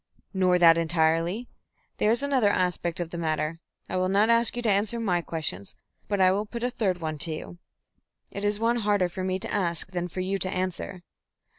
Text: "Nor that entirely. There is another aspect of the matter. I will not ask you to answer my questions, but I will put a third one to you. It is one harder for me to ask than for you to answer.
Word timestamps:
"Nor 0.33 0.57
that 0.57 0.79
entirely. 0.79 1.47
There 1.97 2.09
is 2.09 2.23
another 2.23 2.49
aspect 2.49 2.99
of 2.99 3.11
the 3.11 3.19
matter. 3.19 3.59
I 3.87 3.97
will 3.97 4.09
not 4.09 4.31
ask 4.31 4.55
you 4.55 4.63
to 4.63 4.67
answer 4.71 4.99
my 4.99 5.21
questions, 5.21 5.75
but 6.07 6.19
I 6.19 6.31
will 6.31 6.47
put 6.47 6.63
a 6.63 6.71
third 6.71 6.99
one 7.01 7.19
to 7.19 7.31
you. 7.31 7.59
It 8.31 8.43
is 8.43 8.57
one 8.59 8.77
harder 8.77 9.09
for 9.09 9.23
me 9.23 9.37
to 9.37 9.53
ask 9.53 9.91
than 9.91 10.07
for 10.07 10.21
you 10.21 10.39
to 10.39 10.49
answer. 10.49 11.03